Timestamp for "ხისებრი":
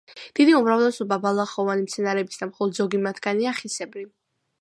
3.59-4.07